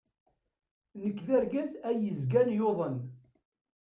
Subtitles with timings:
[1.01, 2.95] Nekk d argaz ay yezgan yuḍen.